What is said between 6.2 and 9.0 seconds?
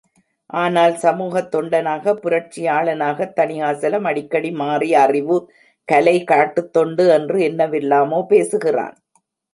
காட்டுத்தொண்டு என்று என்னவெல்லாமோ பேசுகிறான்!